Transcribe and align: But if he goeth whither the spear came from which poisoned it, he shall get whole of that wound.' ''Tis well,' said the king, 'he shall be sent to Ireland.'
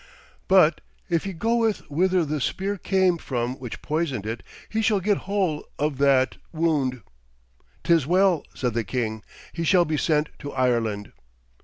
But 0.47 0.81
if 1.09 1.25
he 1.25 1.31
goeth 1.33 1.87
whither 1.87 2.25
the 2.25 2.41
spear 2.41 2.75
came 2.75 3.19
from 3.19 3.59
which 3.59 3.83
poisoned 3.83 4.25
it, 4.25 4.41
he 4.67 4.81
shall 4.81 4.99
get 4.99 5.15
whole 5.29 5.63
of 5.77 5.99
that 5.99 6.37
wound.' 6.51 7.03
''Tis 7.83 8.07
well,' 8.07 8.43
said 8.55 8.73
the 8.73 8.83
king, 8.83 9.21
'he 9.53 9.63
shall 9.63 9.85
be 9.85 9.97
sent 9.97 10.29
to 10.39 10.51
Ireland.' 10.53 11.11